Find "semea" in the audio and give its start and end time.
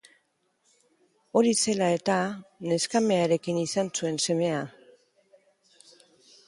4.27-4.65